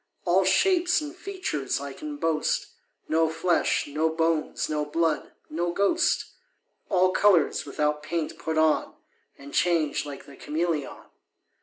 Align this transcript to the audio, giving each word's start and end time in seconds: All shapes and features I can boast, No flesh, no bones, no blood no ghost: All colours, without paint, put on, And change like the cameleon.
All 0.25 0.43
shapes 0.43 0.99
and 0.99 1.15
features 1.15 1.79
I 1.79 1.93
can 1.93 2.17
boast, 2.17 2.69
No 3.07 3.29
flesh, 3.29 3.85
no 3.85 4.09
bones, 4.09 4.67
no 4.67 4.83
blood 4.83 5.31
no 5.47 5.71
ghost: 5.71 6.25
All 6.89 7.11
colours, 7.11 7.67
without 7.67 8.01
paint, 8.01 8.39
put 8.39 8.57
on, 8.57 8.95
And 9.37 9.53
change 9.53 10.03
like 10.07 10.25
the 10.25 10.35
cameleon. 10.35 10.97